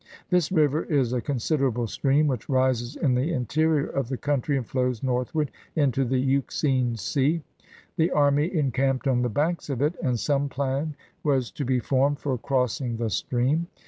[0.31, 4.65] This river is a considerable stream, which rises in the interior of the country, and
[4.65, 7.43] flows northward into the Euxine Sea.
[7.97, 12.17] The army encamped on the banks of it, and some plan was to be formed
[12.17, 13.67] for crossing the stream.